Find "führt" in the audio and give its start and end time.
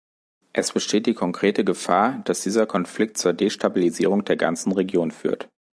5.11-5.47